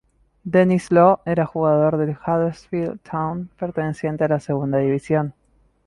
Denis 0.43 0.89
Law 0.91 1.21
era 1.27 1.45
jugador 1.45 1.95
del 1.97 2.17
Huddersfield 2.17 3.01
Town 3.01 3.51
perteneciente 3.55 4.23
a 4.23 4.29
la 4.29 4.39
segunda 4.39 4.79
división. 4.79 5.35